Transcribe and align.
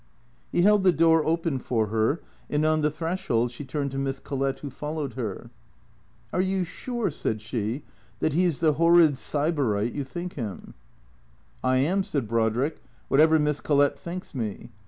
He 0.51 0.63
held 0.63 0.83
the 0.83 0.91
door 0.91 1.23
open 1.23 1.59
for 1.59 1.85
her, 1.89 2.21
and 2.49 2.65
on 2.65 2.81
the 2.81 2.89
threshold 2.89 3.51
she 3.51 3.63
turned 3.63 3.91
to 3.91 3.99
Miss 3.99 4.17
Collett 4.17 4.57
who 4.57 4.71
followed 4.71 5.13
her." 5.13 5.51
Are 6.33 6.41
you 6.41 6.63
sure," 6.63 7.11
said 7.11 7.39
she," 7.39 7.83
that 8.19 8.33
he 8.33 8.49
's 8.49 8.61
the 8.61 8.73
horrid 8.73 9.15
Sybarite 9.15 9.93
you 9.93 10.03
think 10.03 10.33
him?" 10.33 10.73
160 11.61 11.63
THECEEATOES" 11.63 11.63
I 11.71 11.77
am," 11.91 12.03
said 12.03 12.27
Brodrick," 12.27 12.77
whatever 13.09 13.37
Miss 13.37 13.61
Collett 13.61 13.99
thinks 13.99 14.33
me. 14.33 14.71